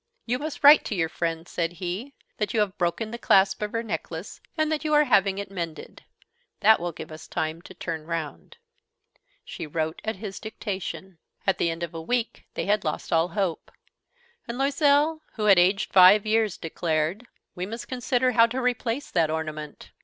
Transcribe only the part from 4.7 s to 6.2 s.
that you are having it mended.